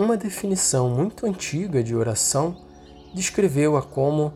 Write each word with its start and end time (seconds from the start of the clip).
Uma 0.00 0.16
definição 0.16 0.88
muito 0.88 1.26
antiga 1.26 1.84
de 1.84 1.94
oração 1.94 2.56
descreveu-a 3.12 3.82
como 3.82 4.32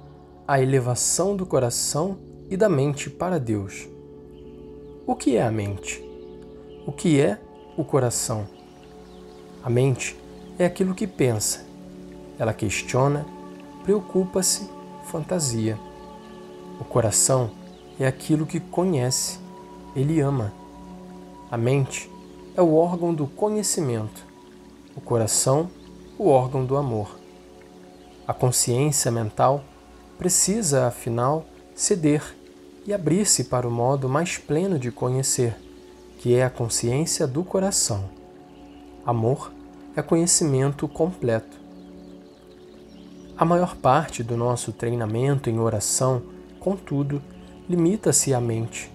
a 0.46 0.60
elevação 0.60 1.34
do 1.34 1.46
coração 1.46 2.18
e 2.50 2.54
da 2.54 2.68
mente 2.68 3.08
para 3.08 3.40
Deus. 3.40 3.88
O 5.06 5.16
que 5.16 5.38
é 5.38 5.42
a 5.42 5.50
mente? 5.50 6.04
O 6.86 6.92
que 6.92 7.18
é 7.18 7.40
o 7.78 7.82
coração? 7.82 8.46
A 9.62 9.70
mente 9.70 10.14
é 10.58 10.66
aquilo 10.66 10.94
que 10.94 11.06
pensa. 11.06 11.64
Ela 12.38 12.52
questiona, 12.52 13.24
preocupa-se, 13.84 14.68
fantasia. 15.04 15.78
O 16.78 16.84
coração 16.84 17.50
é 17.98 18.06
aquilo 18.06 18.44
que 18.44 18.60
conhece, 18.60 19.38
ele 19.96 20.20
ama. 20.20 20.52
A 21.50 21.56
mente 21.56 22.10
é 22.54 22.60
o 22.60 22.74
órgão 22.74 23.14
do 23.14 23.26
conhecimento, 23.26 24.33
o 24.96 25.00
coração, 25.00 25.70
o 26.18 26.28
órgão 26.28 26.64
do 26.64 26.76
amor. 26.76 27.18
A 28.26 28.32
consciência 28.32 29.10
mental 29.10 29.64
precisa, 30.16 30.86
afinal, 30.86 31.44
ceder 31.74 32.22
e 32.86 32.92
abrir-se 32.92 33.44
para 33.44 33.66
o 33.66 33.70
modo 33.70 34.08
mais 34.08 34.38
pleno 34.38 34.78
de 34.78 34.90
conhecer, 34.90 35.56
que 36.18 36.34
é 36.34 36.44
a 36.44 36.50
consciência 36.50 37.26
do 37.26 37.42
coração. 37.44 38.04
Amor 39.04 39.52
é 39.96 40.02
conhecimento 40.02 40.88
completo. 40.88 41.60
A 43.36 43.44
maior 43.44 43.76
parte 43.76 44.22
do 44.22 44.36
nosso 44.36 44.72
treinamento 44.72 45.50
em 45.50 45.58
oração, 45.58 46.22
contudo, 46.60 47.20
limita-se 47.68 48.32
à 48.32 48.40
mente. 48.40 48.90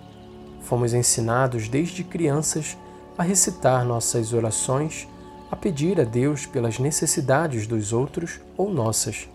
Fomos 0.61 0.93
ensinados 0.93 1.67
desde 1.67 2.03
crianças 2.03 2.77
a 3.17 3.23
recitar 3.23 3.85
nossas 3.85 4.33
orações, 4.33 5.07
a 5.51 5.55
pedir 5.55 5.99
a 5.99 6.03
Deus 6.03 6.45
pelas 6.45 6.79
necessidades 6.79 7.65
dos 7.65 7.91
outros 7.91 8.39
ou 8.55 8.71
nossas. 8.71 9.27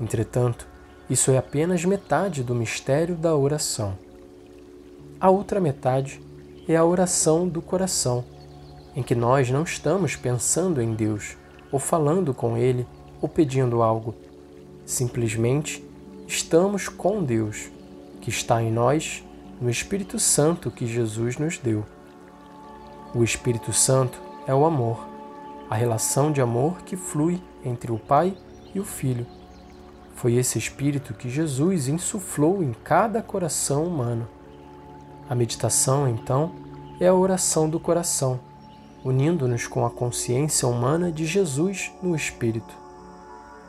Entretanto, 0.00 0.66
isso 1.08 1.30
é 1.30 1.36
apenas 1.36 1.84
metade 1.84 2.42
do 2.42 2.54
mistério 2.54 3.14
da 3.14 3.36
oração. 3.36 3.96
A 5.20 5.30
outra 5.30 5.60
metade 5.60 6.20
é 6.66 6.76
a 6.76 6.84
oração 6.84 7.46
do 7.46 7.60
coração, 7.60 8.24
em 8.96 9.02
que 9.02 9.14
nós 9.14 9.50
não 9.50 9.62
estamos 9.62 10.16
pensando 10.16 10.80
em 10.80 10.94
Deus, 10.94 11.36
ou 11.70 11.78
falando 11.78 12.32
com 12.32 12.56
Ele, 12.56 12.86
ou 13.20 13.28
pedindo 13.28 13.82
algo. 13.82 14.14
Simplesmente 14.86 15.84
estamos 16.26 16.88
com 16.88 17.22
Deus 17.22 17.70
que 18.20 18.30
está 18.30 18.62
em 18.62 18.72
nós 18.72 19.22
no 19.60 19.70
Espírito 19.70 20.18
Santo 20.18 20.70
que 20.70 20.86
Jesus 20.86 21.36
nos 21.36 21.58
deu. 21.58 21.84
O 23.14 23.22
Espírito 23.22 23.72
Santo 23.72 24.20
é 24.46 24.54
o 24.54 24.64
amor, 24.64 25.13
a 25.74 25.76
relação 25.76 26.30
de 26.30 26.40
amor 26.40 26.82
que 26.82 26.94
flui 26.94 27.42
entre 27.64 27.90
o 27.90 27.98
Pai 27.98 28.36
e 28.72 28.78
o 28.78 28.84
Filho. 28.84 29.26
Foi 30.14 30.34
esse 30.34 30.56
Espírito 30.56 31.14
que 31.14 31.28
Jesus 31.28 31.88
insuflou 31.88 32.62
em 32.62 32.72
cada 32.72 33.20
coração 33.20 33.84
humano. 33.84 34.28
A 35.28 35.34
meditação, 35.34 36.08
então, 36.08 36.52
é 37.00 37.08
a 37.08 37.14
oração 37.14 37.68
do 37.68 37.80
coração, 37.80 38.38
unindo-nos 39.02 39.66
com 39.66 39.84
a 39.84 39.90
consciência 39.90 40.68
humana 40.68 41.10
de 41.10 41.26
Jesus 41.26 41.90
no 42.00 42.14
Espírito. 42.14 42.72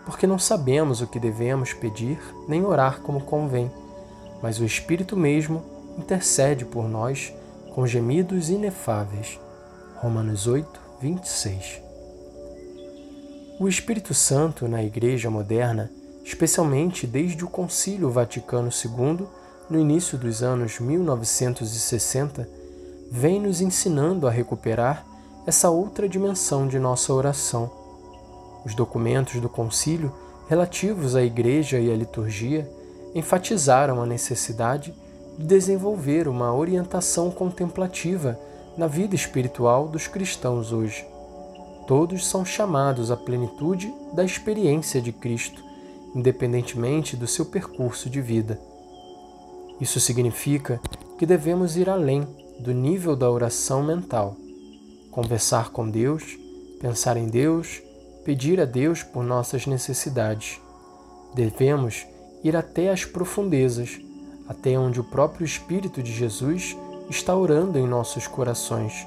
Porque 0.05 0.27
não 0.27 0.37
sabemos 0.37 1.01
o 1.01 1.07
que 1.07 1.19
devemos 1.19 1.73
pedir 1.73 2.19
nem 2.47 2.63
orar 2.63 2.99
como 2.99 3.21
convém 3.21 3.71
mas 4.43 4.59
o 4.59 4.65
Espírito 4.65 5.17
mesmo 5.17 5.63
intercede 5.97 6.65
por 6.65 6.87
nós 6.87 7.33
com 7.73 7.87
gemidos 7.87 8.51
inefáveis. 8.51 9.39
Romanos 9.95 10.45
8, 10.45 10.79
26. 11.01 11.84
O 13.57 13.69
Espírito 13.69 14.13
Santo 14.13 14.67
na 14.67 14.83
Igreja 14.83 15.29
moderna, 15.29 15.89
especialmente 16.25 17.07
desde 17.07 17.45
o 17.45 17.47
Concílio 17.47 18.09
Vaticano 18.09 18.67
II, 18.69 19.25
no 19.69 19.79
início 19.79 20.17
dos 20.17 20.43
anos 20.43 20.77
1960, 20.77 22.49
vem 23.09 23.39
nos 23.39 23.61
ensinando 23.61 24.27
a 24.27 24.31
recuperar 24.31 25.05
essa 25.47 25.69
outra 25.69 26.09
dimensão 26.09 26.67
de 26.67 26.77
nossa 26.77 27.13
oração. 27.13 27.71
Os 28.65 28.75
documentos 28.75 29.39
do 29.39 29.47
concílio 29.47 30.11
relativos 30.49 31.15
à 31.15 31.23
Igreja 31.23 31.79
e 31.79 31.89
à 31.89 31.95
liturgia 31.95 32.69
enfatizaram 33.15 34.01
a 34.01 34.05
necessidade 34.05 34.93
de 35.37 35.45
desenvolver 35.45 36.27
uma 36.27 36.53
orientação 36.53 37.31
contemplativa 37.31 38.37
na 38.77 38.87
vida 38.87 39.15
espiritual 39.15 39.87
dos 39.87 40.07
cristãos 40.07 40.73
hoje. 40.73 41.14
Todos 41.87 42.25
são 42.25 42.43
chamados 42.43 43.11
à 43.11 43.17
plenitude 43.17 43.93
da 44.13 44.23
experiência 44.23 44.99
de 44.99 45.11
Cristo, 45.11 45.63
independentemente 46.15 47.15
do 47.15 47.27
seu 47.27 47.45
percurso 47.45 48.09
de 48.09 48.21
vida. 48.21 48.59
Isso 49.79 49.99
significa 49.99 50.79
que 51.17 51.25
devemos 51.25 51.77
ir 51.77 51.89
além 51.89 52.25
do 52.59 52.73
nível 52.73 53.15
da 53.15 53.29
oração 53.29 53.83
mental, 53.83 54.35
conversar 55.11 55.69
com 55.69 55.89
Deus, 55.89 56.37
pensar 56.79 57.17
em 57.17 57.27
Deus, 57.27 57.81
pedir 58.23 58.59
a 58.59 58.65
Deus 58.65 59.03
por 59.03 59.23
nossas 59.23 59.67
necessidades. 59.67 60.59
Devemos 61.33 62.05
ir 62.43 62.55
até 62.55 62.89
as 62.89 63.05
profundezas, 63.05 63.99
até 64.47 64.77
onde 64.77 64.99
o 64.99 65.03
próprio 65.03 65.45
Espírito 65.45 66.01
de 66.01 66.11
Jesus 66.11 66.75
está 67.09 67.35
orando 67.35 67.77
em 67.77 67.87
nossos 67.87 68.27
corações, 68.27 69.05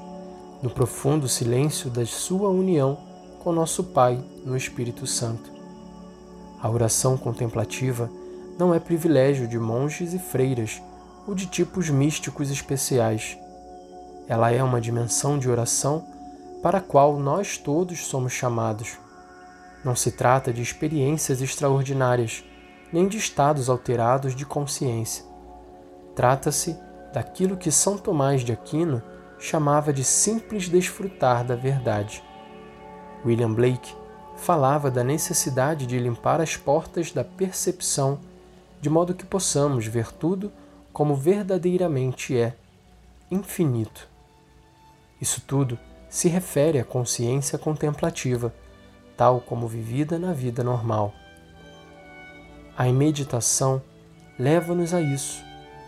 no 0.63 0.71
profundo 0.71 1.29
silêncio 1.29 1.89
da 1.91 2.05
Sua 2.05 2.49
união 2.49 2.99
com 3.39 3.53
nosso 3.53 3.85
Pai 3.85 4.23
no 4.45 4.57
Espírito 4.57 5.07
Santo. 5.07 5.51
A 6.61 6.69
oração 6.69 7.17
contemplativa 7.17 8.11
não 8.59 8.75
é 8.75 8.81
privilégio 8.81 9.47
de 9.47 9.59
monges 9.59 10.13
e 10.13 10.19
freiras 10.19 10.83
ou 11.27 11.35
de 11.35 11.47
tipos 11.47 11.89
místicos 11.89 12.51
especiais. 12.51 13.39
Ela 14.27 14.51
é 14.51 14.63
uma 14.63 14.81
dimensão 14.81 15.39
de 15.39 15.49
oração 15.49 16.05
para 16.63 16.79
a 16.79 16.83
qual 16.83 17.19
nós 17.19 17.57
todos 17.57 18.07
somos 18.07 18.33
chamados. 18.33 18.99
Não 19.85 19.95
se 19.95 20.11
trata 20.11 20.53
de 20.53 20.61
experiências 20.61 21.41
extraordinárias 21.41 22.43
nem 22.93 23.07
de 23.07 23.17
estados 23.17 23.69
alterados 23.69 24.35
de 24.35 24.45
consciência. 24.45 25.25
Trata-se 26.17 26.77
daquilo 27.13 27.57
que 27.57 27.71
São 27.71 27.97
Tomás 27.97 28.43
de 28.43 28.53
Aquino 28.53 29.01
chamava 29.39 29.93
de 29.93 30.03
simples 30.03 30.69
desfrutar 30.69 31.45
da 31.45 31.55
verdade. 31.55 32.23
William 33.25 33.53
Blake 33.53 33.95
falava 34.37 34.91
da 34.91 35.03
necessidade 35.03 35.87
de 35.87 35.99
limpar 35.99 36.41
as 36.41 36.57
portas 36.57 37.13
da 37.13 37.25
percepção, 37.25 38.21
de 38.81 38.89
modo 38.89 39.15
que 39.15 39.27
possamos 39.27 39.87
ver 39.87 40.13
tudo 40.13 40.53
como 40.93 41.15
verdadeiramente 41.15 42.37
é, 42.37 42.55
infinito. 43.31 44.09
Isso 45.21 45.41
tudo 45.41 45.79
se 46.09 46.29
refere 46.29 46.79
à 46.79 46.85
consciência 46.85 47.59
contemplativa, 47.59 48.55
tal 49.17 49.41
como 49.41 49.67
vivida 49.67 50.19
na 50.19 50.33
vida 50.33 50.63
normal. 50.63 51.13
A 52.77 52.85
meditação 52.85 53.83
leva-nos 54.39 54.95
a 54.95 55.01
isso 55.01 55.43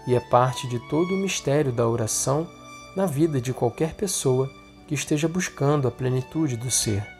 e 0.07 0.15
é 0.15 0.21
parte 0.21 0.67
de 0.67 0.79
todo 0.89 1.15
o 1.15 1.17
mistério 1.17 1.73
da 1.73 1.87
oração 1.87 2.49
na 2.95 3.07
vida 3.07 3.41
de 3.41 3.53
qualquer 3.53 3.95
pessoa 3.95 4.51
que 4.87 4.95
esteja 4.95 5.29
buscando 5.29 5.87
a 5.87 5.91
plenitude 5.91 6.57
do 6.57 6.71
ser. 6.71 7.20